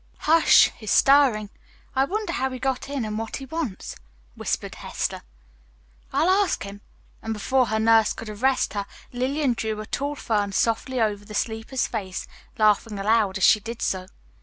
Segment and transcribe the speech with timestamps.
[0.21, 1.51] "Hush, he's stirring.
[1.95, 3.95] I wonder how he got in, and what he wants,"
[4.33, 5.21] whispered Hester.
[6.11, 6.81] "I'll ask him,"
[7.21, 11.35] and before her nurse could arrest her, Lillian drew a tall fern softly over the
[11.35, 12.25] sleeper's face,
[12.57, 14.07] laughing aloud as she did so.